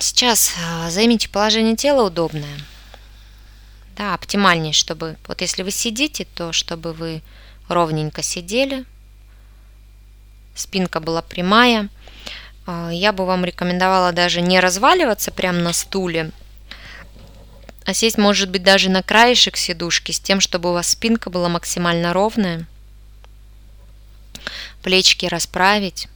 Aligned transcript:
Сейчас 0.00 0.54
а, 0.58 0.90
займите 0.90 1.28
положение 1.28 1.76
тела 1.76 2.06
удобное. 2.06 2.58
Да, 3.96 4.14
оптимальнее, 4.14 4.72
чтобы... 4.72 5.18
Вот 5.28 5.42
если 5.42 5.62
вы 5.62 5.70
сидите, 5.70 6.26
то 6.34 6.52
чтобы 6.52 6.94
вы 6.94 7.20
ровненько 7.68 8.22
сидели, 8.22 8.86
спинка 10.54 11.00
была 11.00 11.20
прямая. 11.20 11.90
А, 12.66 12.90
я 12.90 13.12
бы 13.12 13.26
вам 13.26 13.44
рекомендовала 13.44 14.12
даже 14.12 14.40
не 14.40 14.58
разваливаться 14.58 15.30
прямо 15.30 15.58
на 15.58 15.74
стуле, 15.74 16.30
а 17.84 17.92
сесть, 17.92 18.16
может 18.16 18.50
быть, 18.50 18.62
даже 18.62 18.88
на 18.88 19.02
краешек 19.02 19.58
сидушки, 19.58 20.12
с 20.12 20.20
тем, 20.20 20.40
чтобы 20.40 20.70
у 20.70 20.72
вас 20.72 20.88
спинка 20.88 21.28
была 21.28 21.50
максимально 21.50 22.14
ровная. 22.14 22.66
Плечики 24.82 25.26
расправить, 25.26 26.08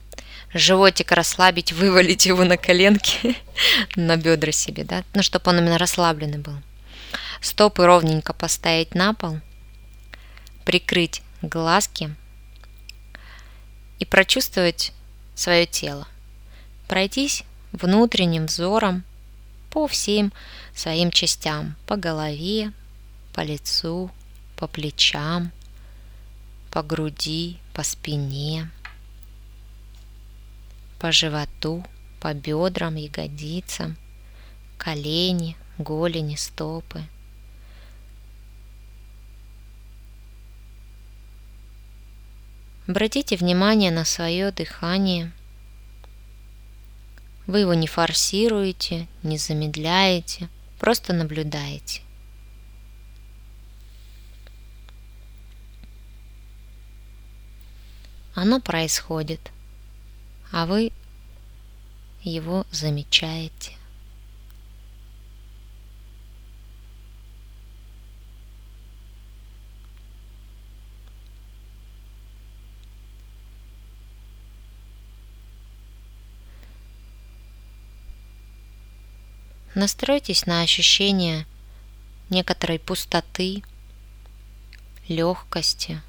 животик 0.54 1.12
расслабить, 1.12 1.72
вывалить 1.72 2.26
его 2.26 2.44
на 2.44 2.56
коленки, 2.56 3.36
на 3.96 4.16
бедра 4.16 4.52
себе, 4.52 4.84
да, 4.84 5.04
ну, 5.12 5.22
чтобы 5.22 5.50
он 5.50 5.58
именно 5.58 5.78
расслабленный 5.78 6.38
был. 6.38 6.56
Стопы 7.40 7.84
ровненько 7.84 8.32
поставить 8.32 8.94
на 8.94 9.12
пол, 9.12 9.40
прикрыть 10.64 11.22
глазки 11.42 12.14
и 13.98 14.04
прочувствовать 14.04 14.92
свое 15.34 15.66
тело. 15.66 16.06
Пройтись 16.88 17.42
внутренним 17.72 18.46
взором 18.46 19.04
по 19.70 19.88
всем 19.88 20.32
своим 20.74 21.10
частям, 21.10 21.76
по 21.86 21.96
голове, 21.96 22.72
по 23.34 23.40
лицу, 23.40 24.10
по 24.56 24.68
плечам, 24.68 25.50
по 26.70 26.82
груди, 26.82 27.58
по 27.72 27.82
спине, 27.82 28.70
по 30.98 31.12
животу, 31.12 31.84
по 32.20 32.34
бедрам, 32.34 32.94
ягодицам, 32.96 33.96
колени, 34.78 35.56
голени, 35.78 36.36
стопы. 36.36 37.02
Обратите 42.86 43.36
внимание 43.36 43.90
на 43.90 44.04
свое 44.04 44.50
дыхание– 44.52 45.32
вы 47.46 47.60
его 47.60 47.74
не 47.74 47.86
форсируете, 47.86 49.06
не 49.22 49.36
замедляете, 49.36 50.48
просто 50.78 51.12
наблюдаете. 51.12 52.00
Оно 58.34 58.60
происходит, 58.60 59.52
а 60.52 60.66
вы 60.66 60.92
его 62.22 62.66
замечаете. 62.70 63.72
Настройтесь 79.74 80.46
на 80.46 80.62
ощущение 80.62 81.46
некоторой 82.30 82.78
пустоты, 82.78 83.64
легкости. 85.08 86.00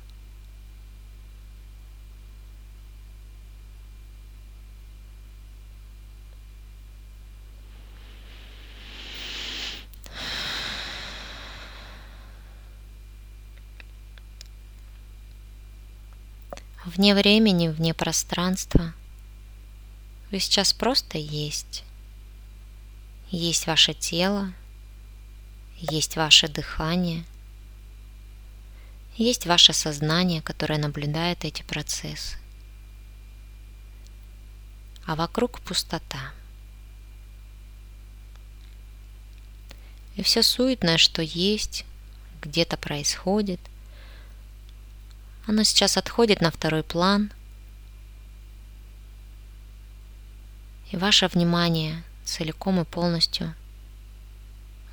Вне 17.06 17.14
времени, 17.14 17.68
вне 17.68 17.94
пространства. 17.94 18.92
Вы 20.32 20.40
сейчас 20.40 20.74
просто 20.74 21.20
есть. 21.20 21.84
Есть 23.30 23.68
ваше 23.68 23.94
тело, 23.94 24.52
есть 25.78 26.16
ваше 26.16 26.48
дыхание, 26.48 27.24
есть 29.18 29.46
ваше 29.46 29.72
сознание, 29.72 30.42
которое 30.42 30.80
наблюдает 30.80 31.46
эти 31.46 31.62
процессы. 31.62 32.40
А 35.06 35.16
вокруг 35.16 35.60
пустота. 35.60 36.34
И 40.16 40.24
все 40.24 40.42
суетное, 40.42 40.98
что 40.98 41.22
есть, 41.22 41.86
где-то 42.42 42.78
происходит, 42.78 43.60
оно 45.48 45.64
сейчас 45.64 45.98
отходит 45.98 46.42
на 46.42 46.52
второй 46.52 46.84
план, 46.84 47.32
и 50.92 50.98
ваше 50.98 51.28
внимание– 51.28 52.04
целиком 52.26 52.82
и 52.82 52.86
полностью 52.86 53.54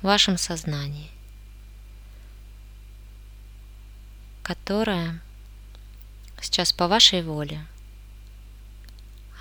в 0.01 0.05
вашем 0.05 0.37
сознании, 0.37 1.09
которое 4.43 5.19
сейчас 6.41 6.71
по 6.71 6.87
вашей 6.87 7.23
воле 7.23 7.65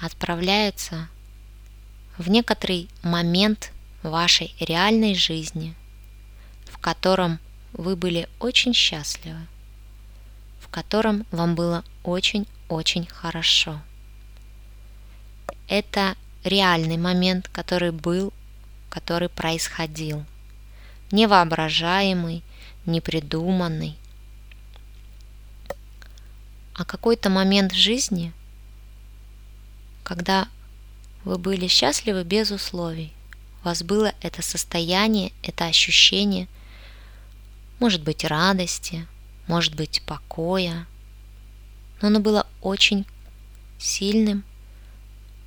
отправляется 0.00 1.08
в 2.18 2.28
некоторый 2.28 2.88
момент 3.02 3.72
вашей 4.02 4.54
реальной 4.58 5.14
жизни, 5.14 5.74
в 6.66 6.78
котором 6.78 7.38
вы 7.72 7.94
были 7.94 8.28
очень 8.40 8.74
счастливы, 8.74 9.46
котором 10.72 11.26
вам 11.30 11.54
было 11.54 11.84
очень-очень 12.02 13.06
хорошо. 13.06 13.80
Это 15.68 16.16
реальный 16.42 16.96
момент, 16.96 17.48
который 17.52 17.92
был, 17.92 18.32
который 18.88 19.28
происходил. 19.28 20.24
Невоображаемый, 21.12 22.42
непридуманный. 22.86 23.96
А 26.74 26.84
какой-то 26.84 27.28
момент 27.28 27.72
в 27.72 27.76
жизни, 27.76 28.32
когда 30.02 30.48
вы 31.24 31.36
были 31.36 31.66
счастливы 31.66 32.24
без 32.24 32.50
условий. 32.50 33.12
У 33.62 33.66
вас 33.66 33.82
было 33.82 34.14
это 34.22 34.42
состояние, 34.42 35.32
это 35.42 35.66
ощущение, 35.66 36.48
может 37.78 38.02
быть, 38.02 38.24
радости, 38.24 39.06
может 39.52 39.74
быть, 39.74 40.00
покоя, 40.06 40.86
но 42.00 42.08
оно 42.08 42.20
было 42.20 42.46
очень 42.62 43.04
сильным, 43.78 44.44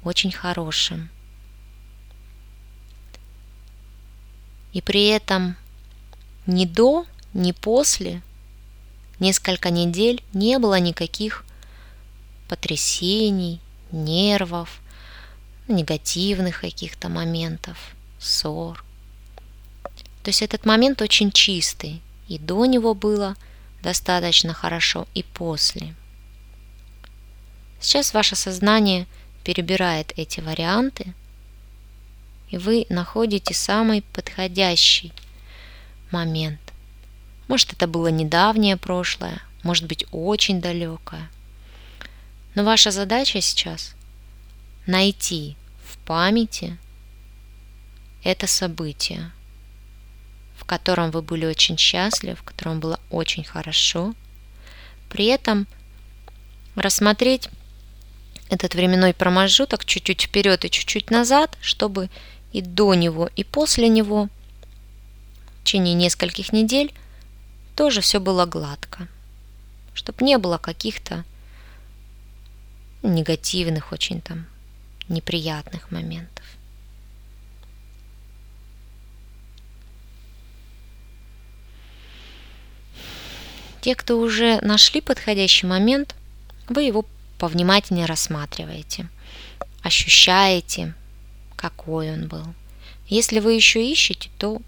очень 0.04 0.32
хорошим. 0.32 1.10
И 4.74 4.82
при 4.84 5.08
этом 5.08 5.56
ни 6.46 6.66
до, 6.66 7.08
ни 7.34 7.52
после 7.52 8.22
несколько 9.20 9.72
недель 9.72 10.22
не 10.34 10.60
было 10.60 10.80
никаких 10.80 11.44
потрясений, 12.48 13.60
нервов, 13.92 14.82
негативных 15.68 16.62
каких-то 16.62 17.10
моментов, 17.10 17.96
ссор. 18.20 18.86
То 20.22 20.30
есть 20.30 20.44
этот 20.44 20.64
момент 20.64 21.02
очень 21.02 21.32
чистый, 21.32 22.04
и 22.28 22.38
до 22.38 22.68
него 22.68 22.94
было 22.94 23.36
достаточно 23.86 24.54
хорошо, 24.54 25.08
и 25.14 25.24
после. 25.24 25.96
Сейчас 27.80 28.14
ваше 28.14 28.36
сознание– 28.36 29.08
перебирает 29.46 30.12
эти 30.18 30.42
варианты, 30.42 31.14
и 32.50 32.58
вы 32.58 32.88
находите 32.90 33.54
самый 33.54 34.02
подходящий 34.02 35.14
момент. 36.12 36.60
Может, 37.48 37.74
это 37.74 37.88
было 37.88 38.08
недавнее 38.08 38.76
прошлое, 38.76 39.42
может 39.64 39.86
быть, 39.86 40.06
очень 40.12 40.62
далекое. 40.62 41.30
Но 42.56 42.64
ваша 42.64 42.90
задача 42.90 43.40
сейчас 43.40 43.94
найти 44.88 45.56
в 45.88 45.98
памяти 46.00 46.78
это 48.24 48.48
событие, 48.48 49.32
в 50.66 50.68
котором 50.68 51.12
вы 51.12 51.22
были 51.22 51.46
очень 51.46 51.78
счастливы, 51.78 52.36
в 52.36 52.42
котором 52.42 52.80
было 52.80 53.00
очень 53.12 53.44
хорошо. 53.44 54.16
При 55.10 55.26
этом 55.26 55.68
рассмотреть 56.76 57.50
этот 58.50 58.74
временной 58.74 59.14
промежуток 59.14 59.86
чуть-чуть 59.86 60.24
вперед 60.24 60.66
и 60.66 60.72
чуть-чуть 60.72 61.12
назад, 61.12 61.56
чтобы 61.62 62.10
и 62.52 62.62
до 62.62 62.96
него, 62.96 63.30
и 63.36 63.44
после 63.44 63.90
него 63.90 64.28
в 65.60 65.64
течение 65.64 65.94
нескольких 65.94 66.52
недель 66.52 66.92
тоже 67.76 68.02
все 68.02 68.20
было 68.20 68.48
гладко, 68.48 69.08
чтобы 69.94 70.26
не 70.26 70.40
было 70.40 70.58
каких-то 70.58 71.26
негативных, 73.04 73.92
очень 73.92 74.20
там 74.20 74.48
неприятных 75.10 75.92
моментов. 75.92 76.35
Те, 83.86 83.94
кто 83.94 84.18
уже 84.20 84.60
нашли 84.62 85.00
подходящий 85.00 85.68
момент, 85.68 86.16
вы 86.68 86.82
его 86.86 87.06
повнимательнее 87.38 88.08
рассматриваете, 88.08 89.08
ощущаете, 89.84 90.96
какой 91.56 92.12
он 92.12 92.28
был. 92.28 92.48
Если 93.08 93.40
вы 93.40 93.54
еще 93.54 93.86
ищете, 93.86 94.32
то 94.40 94.60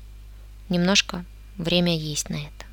немножко 0.70 1.26
время 1.58 1.98
есть 1.98 2.30
на 2.30 2.36
это. 2.36 2.68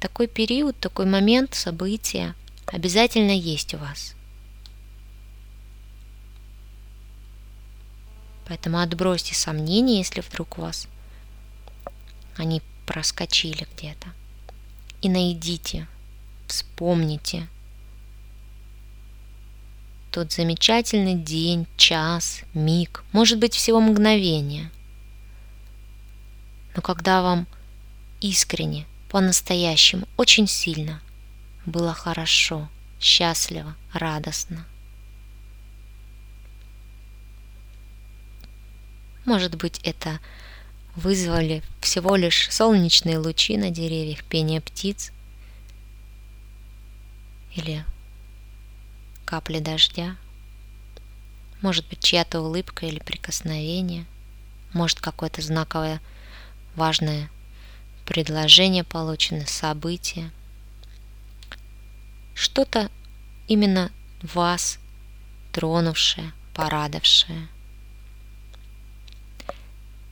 Такой 0.00 0.26
период, 0.26 0.76
такой 0.80 1.06
момент, 1.06 1.54
события 1.54 2.34
обязательно 2.66 3.30
есть 3.30 3.74
у 3.74 3.76
вас. 3.76 4.16
Поэтому 8.50 8.80
отбросьте 8.80 9.32
сомнения, 9.32 9.98
если 9.98 10.22
вдруг 10.22 10.58
у 10.58 10.62
вас 10.62 10.88
они 12.36 12.62
проскочили 12.84 13.64
где-то. 13.76 14.08
И 15.02 15.08
найдите, 15.08 15.86
вспомните 16.48 17.46
тот 20.10 20.32
замечательный 20.32 21.14
день, 21.14 21.68
час, 21.76 22.40
миг, 22.52 23.04
может 23.12 23.38
быть 23.38 23.54
всего 23.54 23.80
мгновение. 23.80 24.72
Но 26.74 26.82
когда 26.82 27.22
вам 27.22 27.46
искренне, 28.20 28.84
по-настоящему, 29.10 30.08
очень 30.16 30.48
сильно 30.48 31.00
было 31.66 31.94
хорошо, 31.94 32.68
счастливо, 32.98 33.76
радостно. 33.92 34.66
Может 39.30 39.54
быть, 39.54 39.78
это 39.84 40.18
вызвали 40.96 41.62
всего 41.80 42.16
лишь 42.16 42.50
солнечные 42.50 43.16
лучи 43.16 43.56
на 43.56 43.70
деревьях, 43.70 44.24
пение 44.24 44.60
птиц 44.60 45.12
или 47.54 47.84
капли 49.24 49.60
дождя, 49.60 50.16
может 51.62 51.86
быть 51.88 52.02
чья-то 52.02 52.40
улыбка 52.40 52.86
или 52.86 52.98
прикосновение, 52.98 54.04
может 54.72 54.98
какое-то 54.98 55.42
знаковое 55.42 56.00
важное 56.74 57.30
предложение 58.06 58.82
получено, 58.82 59.46
событие, 59.46 60.32
что-то 62.34 62.90
именно 63.46 63.92
вас 64.24 64.80
тронувшее, 65.52 66.32
порадовавшее. 66.52 67.46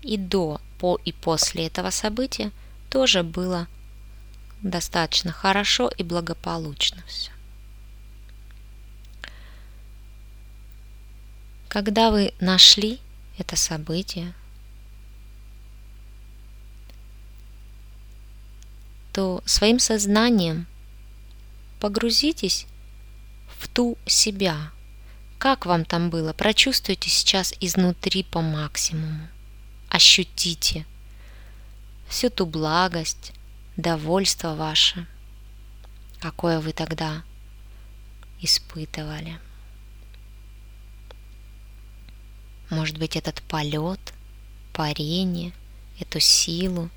И 0.08 0.16
до 0.16 0.58
по 0.78 0.98
и 1.04 1.12
после 1.12 1.66
этого 1.66 1.90
события 1.90 2.50
тоже 2.88 3.22
было 3.22 3.68
достаточно 4.62 5.32
хорошо 5.32 5.90
и 5.98 6.02
благополучно 6.02 7.02
все. 7.06 7.30
Когда 11.68 12.10
вы 12.10 12.32
нашли 12.40 13.00
это 13.36 13.54
событие, 13.56 14.32
то 19.12 19.42
своим 19.44 19.78
сознанием 19.78 20.66
погрузитесь 21.80 22.66
в 23.58 23.68
ту 23.68 23.98
себя. 24.06 24.70
Как 25.38 25.66
вам 25.66 25.84
там 25.84 26.08
было? 26.08 26.32
Прочувствуйте 26.32 27.10
сейчас 27.10 27.52
изнутри 27.60 28.22
по 28.22 28.40
максимуму 28.40 29.28
ощутите 29.90 30.86
всю 32.08 32.30
ту 32.30 32.46
благость, 32.46 33.32
довольство 33.76 34.54
ваше, 34.54 35.06
какое 36.20 36.60
вы 36.60 36.72
тогда 36.72 37.22
испытывали. 38.40 39.38
Может 42.70 42.98
быть, 42.98 43.16
этот 43.16 43.42
полет, 43.42 44.00
парение, 44.72 45.52
эту 45.98 46.20
силу, 46.20 46.90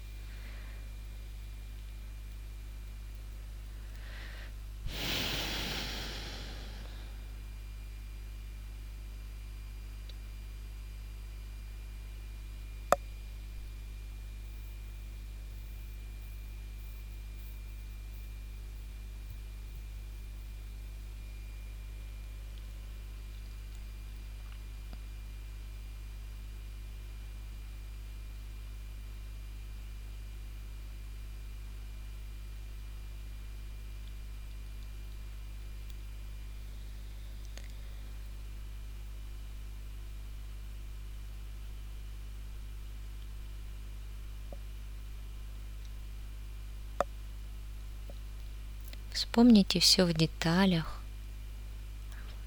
Вспомните 49.21 49.79
все 49.79 50.05
в 50.05 50.13
деталях, 50.13 50.99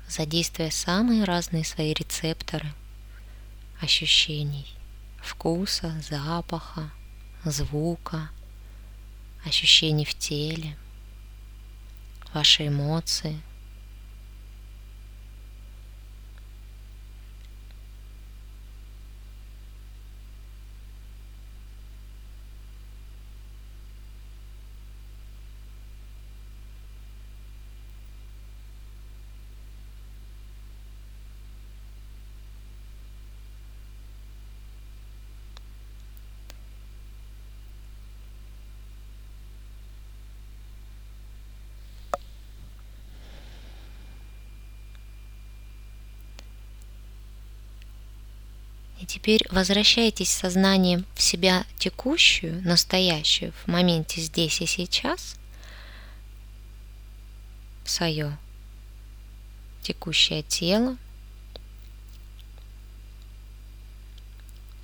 задействуя 0.09 0.73
самые 0.73 1.23
разные 1.23 1.65
свои 1.65 1.93
рецепторы 1.93 2.67
ощущений, 3.81 4.67
вкуса, 5.23 5.95
запаха, 6.03 6.91
звука, 7.45 8.29
ощущений 9.47 10.05
в 10.05 10.19
теле, 10.19 10.77
ваши 12.35 12.67
эмоции– 12.67 13.41
И 49.01 49.07
теперь 49.07 49.47
возвращайтесь 49.51 50.31
сознанием 50.31 51.05
в 51.15 51.23
себя 51.23 51.65
текущую, 51.79 52.63
настоящую, 52.63 53.53
в 53.53 53.69
моменте 53.69 54.21
здесь 54.21 54.61
и 54.61 54.67
сейчас, 54.67 55.37
свое 57.85 58.39
текущее 59.83 60.43
тело, 60.43 60.97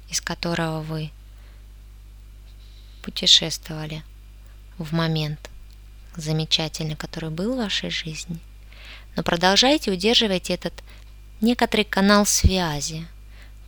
из 0.09 0.21
которого 0.21 0.83
вы 0.83 1.13
путешествовали 3.03 4.03
в 4.77 4.93
момент 4.93 5.49
замечательный, 6.17 6.97
который 6.97 7.31
был 7.31 7.55
в 7.55 7.59
вашей 7.59 7.91
жизни. 7.91 8.39
Но 9.15 9.23
продолжайте 9.23 9.93
удерживать 9.93 10.51
этот 10.51 10.75
некоторый 11.41 11.85
канал 11.85 12.27
связи– 12.27 13.07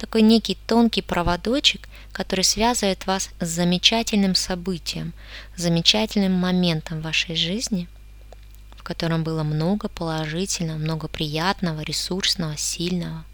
такой 0.03 0.23
некий 0.23 0.59
тонкий 0.67 1.01
проводочек, 1.01 1.89
который 2.11 2.43
связывает 2.43 3.07
вас 3.07 3.31
с 3.39 3.49
замечательным 3.49 4.35
событием, 4.35 5.13
замечательным 5.57 6.33
моментом 6.33 7.01
вашей 7.01 7.37
жизни, 7.37 7.89
в 8.77 8.83
котором 8.83 9.23
было 9.23 9.45
много 9.45 9.89
положительного, 9.89 10.77
много 10.77 11.07
приятного, 11.07 11.83
ресурсного, 11.83 12.57
сильного. 12.57 13.25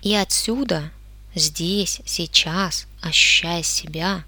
И 0.00 0.14
отсюда, 0.14 0.92
здесь, 1.34 2.00
сейчас, 2.06 2.86
ощущая 3.02 3.64
себя, 3.64 4.22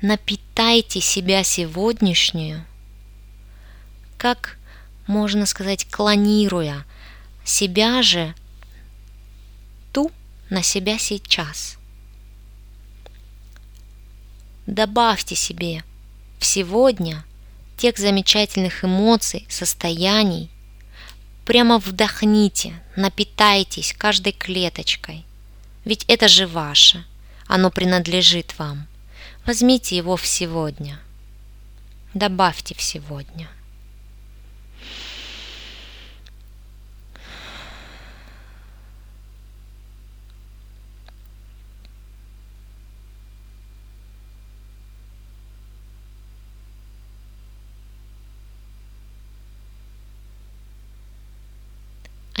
напитайте 0.00 1.00
себя 1.00 1.42
сегодняшнюю, 1.42 2.64
как 4.16 4.58
можно 5.06 5.46
сказать, 5.46 5.86
клонируя 5.90 6.84
себя 7.44 8.02
же 8.02 8.34
ту 9.92 10.10
на 10.50 10.62
себя 10.62 10.98
сейчас. 10.98 11.76
Добавьте 14.66 15.34
себе 15.34 15.82
в 16.38 16.44
сегодня 16.44 17.24
тех 17.76 17.98
замечательных 17.98 18.84
эмоций, 18.84 19.46
состояний, 19.48 20.50
прямо 21.44 21.78
вдохните, 21.78 22.80
напитайтесь 22.94 23.94
каждой 23.96 24.32
клеточкой. 24.32 25.24
Ведь 25.84 26.04
это 26.06 26.28
же 26.28 26.46
ваше, 26.46 27.04
оно 27.46 27.70
принадлежит 27.70 28.56
вам. 28.58 28.86
Возьмите 29.44 29.96
его 29.96 30.16
в 30.16 30.26
сегодня. 30.26 31.00
Добавьте 32.14 32.76
в 32.76 32.82
сегодня. 32.82 33.48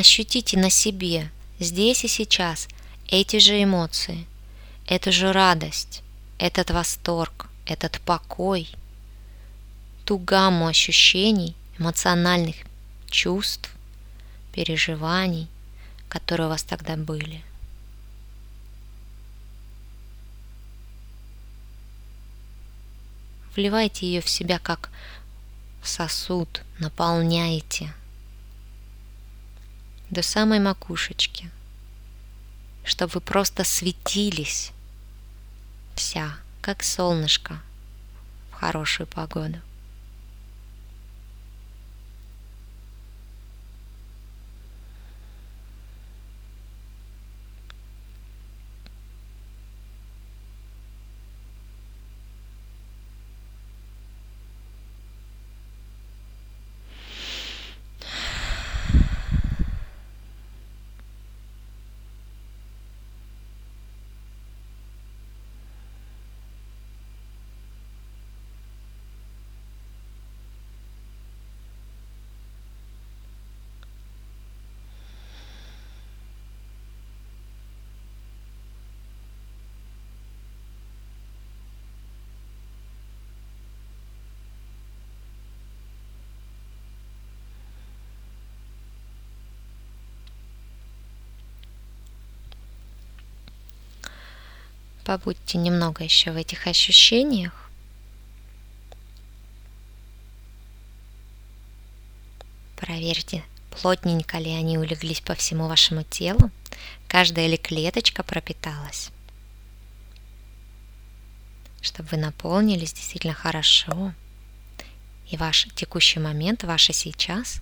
Ощутите 0.02 0.58
на 0.58 0.68
себе, 0.68 1.30
здесь 1.60 2.02
и 2.02 2.08
сейчас, 2.08 2.66
эти 3.06 3.38
же 3.38 3.62
эмоции, 3.62 4.26
эту 4.88 5.12
же 5.12 5.32
радость, 5.32 6.02
этот 6.38 6.72
восторг, 6.72 7.48
этот 7.66 8.00
покой, 8.00 8.68
ту 10.04 10.18
гамму 10.18 10.66
ощущений, 10.66 11.54
эмоциональных 11.78 12.56
чувств, 13.08 13.70
переживаний, 14.52 15.46
которые 16.08 16.48
у 16.48 16.50
вас 16.50 16.64
тогда 16.64 16.96
были. 16.96 17.40
Вливайте 23.54 24.06
ее 24.06 24.20
в 24.20 24.28
себя 24.28 24.58
как 24.58 24.90
сосуд, 25.84 26.62
наполняйте– 26.80 27.94
до 30.12 30.20
самой 30.20 30.60
макушечки, 30.60 31.50
чтобы 32.84 33.12
вы 33.14 33.20
просто 33.22 33.64
светились 33.64 34.72
вся, 35.94 36.36
как 36.60 36.82
солнышко 36.82 37.62
в 38.50 38.54
хорошую 38.56 39.06
погоду. 39.06 39.58
Побудьте 95.12 95.58
немного 95.58 96.02
еще 96.02 96.32
в 96.32 96.36
этих 96.36 96.66
ощущениях. 96.66 97.70
Проверьте, 102.76 103.44
плотненько 103.70 104.38
ли 104.38 104.50
они 104.52 104.78
улеглись 104.78 105.20
по 105.20 105.34
всему 105.34 105.68
вашему 105.68 106.02
телу, 106.02 106.50
каждая 107.08 107.46
ли 107.46 107.58
клеточка 107.58 108.22
пропиталась, 108.22 109.10
чтобы 111.82 112.08
вы 112.12 112.16
наполнились 112.16 112.94
действительно 112.94 113.34
хорошо, 113.34 114.14
и 115.28 115.36
ваш 115.36 115.68
текущий 115.74 116.20
момент, 116.20 116.64
ваше 116.64 116.94
сейчас, 116.94 117.60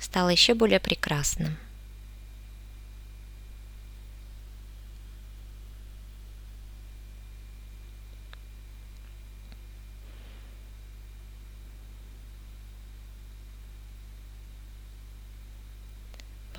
стало 0.00 0.30
еще 0.30 0.54
более 0.54 0.80
прекрасным. 0.80 1.58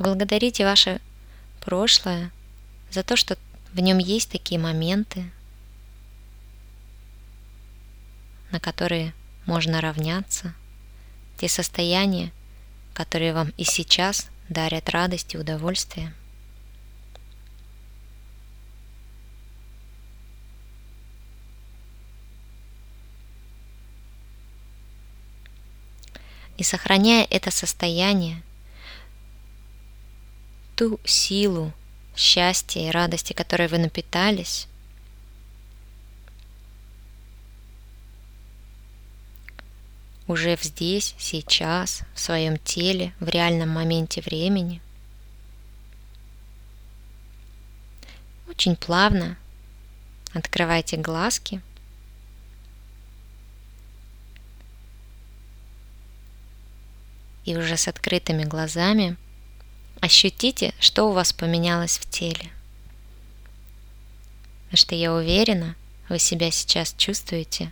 Поблагодарите 0.03 0.65
ваше 0.65 0.99
прошлое 1.61 2.29
за 2.91 3.03
то, 3.03 3.15
что 3.15 3.37
в 3.71 3.79
нем 3.79 3.99
есть 3.99 4.29
такие 4.29 4.59
моменты, 4.59 5.31
на 8.51 8.59
которые 8.59 9.13
можно 9.45 9.79
равняться, 9.79 10.53
те 11.37 11.47
состояния, 11.47 12.33
которые 12.93 13.33
вам 13.33 13.53
и 13.55 13.63
сейчас 13.63 14.29
дарят 14.49 14.89
радость 14.89 15.35
и 15.35 15.37
удовольствие. 15.37 16.13
И 26.57 26.63
сохраняя 26.63 27.25
это 27.29 27.51
состояние, 27.51 28.43
ту 30.75 30.99
силу 31.05 31.71
счастья 32.15 32.81
и 32.81 32.91
радости, 32.91 33.33
которой 33.33 33.67
вы 33.67 33.77
напитались, 33.77 34.67
уже 40.27 40.57
здесь, 40.61 41.15
сейчас, 41.17 42.03
в 42.13 42.19
своем 42.19 42.57
теле, 42.57 43.13
в 43.19 43.27
реальном 43.27 43.69
моменте 43.69 44.21
времени. 44.21 44.81
Очень 48.47 48.75
плавно 48.75 49.37
открывайте 50.33 50.97
глазки. 50.97 51.61
И 57.45 57.57
уже 57.57 57.75
с 57.75 57.87
открытыми 57.89 58.45
глазами 58.45 59.17
Ощутите, 60.03 60.73
что 60.81 61.07
у 61.07 61.13
вас 61.13 61.31
поменялось 61.31 61.97
в 61.97 62.09
теле. 62.09 62.51
Потому 64.65 64.77
что 64.77 64.95
я 64.95 65.13
уверена, 65.13 65.77
вы 66.09 66.19
себя 66.19 66.51
сейчас 66.51 66.93
чувствуете 66.97 67.71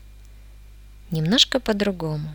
немножко 1.09 1.59
по-другому. 1.59 2.33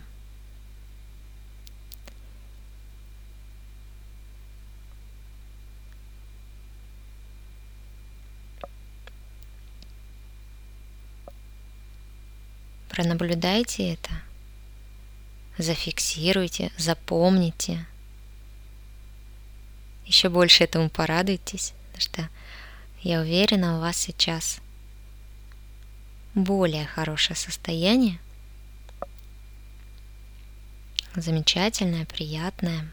Пронаблюдайте 12.90 13.94
это, 13.94 14.10
зафиксируйте, 15.56 16.70
запомните– 16.76 17.86
еще 20.06 20.28
больше 20.28 20.64
этому 20.64 20.88
порадуйтесь, 20.88 21.74
потому 21.86 22.00
что 22.00 22.28
я 23.02 23.20
уверена, 23.20 23.78
у 23.78 23.80
вас 23.80 23.96
сейчас 23.96 24.60
более 26.34 26.86
хорошее 26.86 27.36
состояние, 27.36 28.18
замечательное, 31.14 32.04
приятное. 32.04 32.88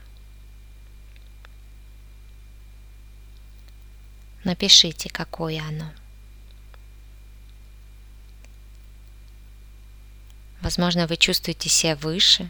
Напишите, 4.44 5.10
какое 5.10 5.62
оно. 5.62 5.92
Возможно, 10.62 11.08
вы 11.08 11.18
чувствуете 11.18 11.70
себя 11.70 11.96
выше, 11.96 12.50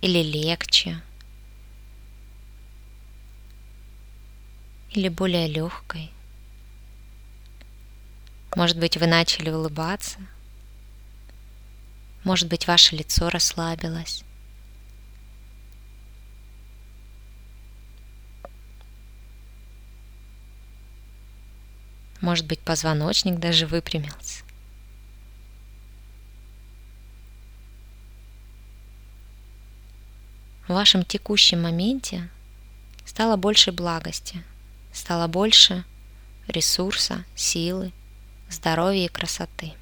или 0.00 0.22
легче, 0.22 1.00
или 4.98 5.08
более 5.08 5.46
легкой. 5.46 6.10
Может 8.56 8.78
быть, 8.78 8.96
вы 8.96 9.06
начали 9.06 9.48
улыбаться. 9.48 10.18
Может 12.24 12.48
быть, 12.48 12.66
ваше 12.66 12.96
лицо 12.96 13.30
расслабилось. 13.30 14.24
Может 22.20 22.46
быть, 22.46 22.58
позвоночник 22.58 23.38
даже 23.38 23.68
выпрямился. 23.68 24.42
В 30.66 30.72
вашем 30.72 31.04
текущем 31.04 31.62
моменте 31.62 32.28
стало 33.06 33.36
больше 33.36 33.70
благости, 33.70 34.42
стало 34.98 35.28
больше 35.28 35.84
ресурса, 36.48 37.24
силы, 37.36 37.92
здоровья 38.50 39.04
и 39.04 39.08
красоты. 39.08 39.72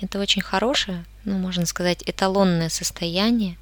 Это 0.00 0.20
очень 0.20 0.42
хорошее, 0.42 1.04
ну, 1.24 1.38
можно 1.38 1.66
сказать, 1.66 2.02
эталонное 2.06 2.68
состояние, 2.68 3.56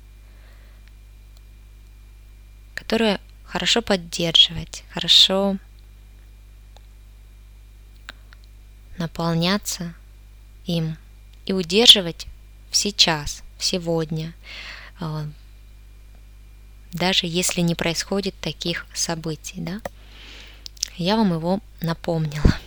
которое 2.74 3.20
хорошо 3.44 3.80
поддерживать, 3.80 4.84
хорошо 4.90 5.56
наполняться 8.98 9.94
им 10.66 10.96
и 11.46 11.52
удерживать 11.52 12.26
сейчас, 12.70 13.42
сегодня, 13.58 14.34
а, 15.00 15.26
даже 16.92 17.26
если 17.26 17.60
не 17.60 17.74
происходит 17.74 18.34
таких 18.40 18.86
событий, 18.94 19.60
да, 19.60 19.80
я 20.96 21.16
вам 21.16 21.32
его 21.32 21.60
напомнила. 21.80 22.58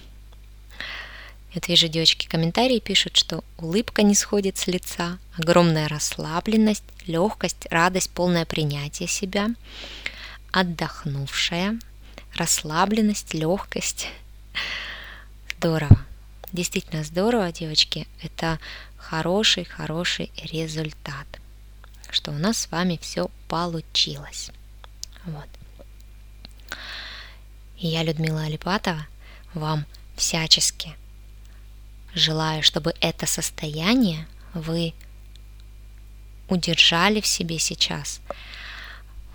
Вот 1.53 1.69
вижу, 1.69 1.87
девочки 1.87 2.27
комментарии 2.27 2.79
пишут, 2.79 3.15
что 3.15 3.43
улыбка 3.57 4.01
не 4.01 4.13
сходит 4.13 4.57
с 4.57 4.67
лица, 4.67 5.19
огромная 5.37 5.87
расслабленность, 5.87 6.83
легкость, 7.07 7.67
радость, 7.69 8.09
полное 8.09 8.45
принятие 8.45 9.07
себя, 9.07 9.47
отдохнувшая, 10.51 11.79
расслабленность, 12.35 13.33
легкость. 13.33 14.09
Здорово. 15.57 16.05
Действительно 16.55 17.03
здорово, 17.03 17.51
девочки. 17.51 18.07
Это 18.21 18.59
хороший-хороший 18.95 20.31
результат, 20.41 21.27
что 22.09 22.31
у 22.31 22.35
нас 22.35 22.59
с 22.59 22.71
вами 22.71 22.97
все 23.01 23.29
получилось. 23.49 24.51
Вот. 25.25 25.49
И 27.77 27.87
я, 27.87 28.03
Людмила 28.03 28.43
Алипатова, 28.43 29.05
вам 29.53 29.85
всячески 30.15 30.95
желаю, 32.13 32.63
чтобы 32.63 32.93
это 33.01 33.25
состояние 33.25 34.25
вы 34.53 34.93
удержали 36.47 37.19
в 37.19 37.27
себе 37.27 37.59
сейчас. 37.59 38.21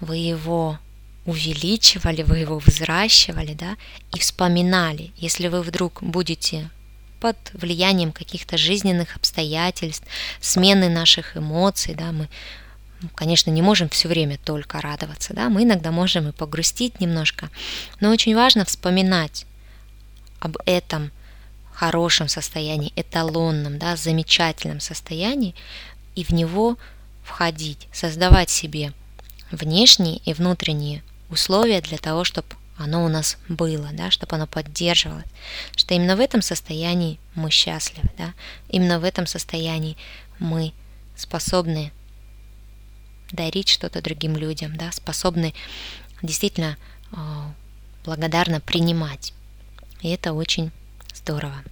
Вы 0.00 0.16
его 0.16 0.78
увеличивали, 1.26 2.22
вы 2.22 2.38
его 2.38 2.58
взращивали, 2.58 3.52
да, 3.52 3.76
и 4.14 4.18
вспоминали. 4.18 5.12
Если 5.18 5.48
вы 5.48 5.60
вдруг 5.60 6.02
будете 6.02 6.70
под 7.20 7.36
влиянием 7.52 8.12
каких-то 8.12 8.56
жизненных 8.56 9.16
обстоятельств, 9.16 10.04
смены 10.40 10.88
наших 10.88 11.36
эмоций, 11.36 11.94
да, 11.94 12.12
мы, 12.12 12.28
конечно, 13.14 13.50
не 13.50 13.62
можем 13.62 13.88
все 13.88 14.08
время 14.08 14.38
только 14.42 14.80
радоваться, 14.80 15.34
да, 15.34 15.48
мы 15.48 15.64
иногда 15.64 15.90
можем 15.90 16.28
и 16.28 16.32
погрустить 16.32 17.00
немножко, 17.00 17.50
но 18.00 18.10
очень 18.10 18.34
важно 18.34 18.64
вспоминать 18.64 19.46
об 20.40 20.56
этом 20.64 21.12
хорошем 21.72 22.28
состоянии, 22.28 22.92
эталонном, 22.96 23.78
да, 23.78 23.96
замечательном 23.96 24.80
состоянии, 24.80 25.54
и 26.14 26.24
в 26.24 26.30
него 26.30 26.76
входить, 27.22 27.88
создавать 27.92 28.50
себе 28.50 28.92
внешние 29.50 30.18
и 30.18 30.32
внутренние 30.32 31.02
условия 31.30 31.80
для 31.80 31.98
того, 31.98 32.24
чтобы 32.24 32.48
оно 32.80 33.04
у 33.04 33.08
нас 33.08 33.38
было, 33.48 33.90
да, 33.92 34.10
чтобы 34.10 34.36
оно 34.36 34.46
поддерживалось, 34.46 35.26
что 35.76 35.94
именно 35.94 36.16
в 36.16 36.20
этом 36.20 36.42
состоянии 36.42 37.18
мы 37.34 37.50
счастливы, 37.50 38.08
да, 38.18 38.34
именно 38.68 38.98
в 38.98 39.04
этом 39.04 39.26
состоянии 39.26 39.96
мы 40.38 40.72
способны 41.16 41.92
дарить 43.30 43.68
что-то 43.68 44.02
другим 44.02 44.36
людям, 44.36 44.76
да, 44.76 44.90
способны 44.92 45.54
действительно 46.22 46.76
э, 47.12 47.16
благодарно 48.04 48.60
принимать. 48.60 49.32
И 50.00 50.08
это 50.08 50.32
очень 50.32 50.72
Здорово. 51.14 51.62